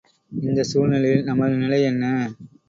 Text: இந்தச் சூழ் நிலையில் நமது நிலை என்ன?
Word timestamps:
இந்தச் 0.31 0.69
சூழ் 0.69 0.89
நிலையில் 0.89 1.23
நமது 1.23 1.55
நிலை 1.57 1.79
என்ன? 1.83 2.03